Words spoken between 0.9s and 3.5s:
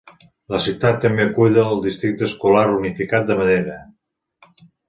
també acull el districte escolar unificat de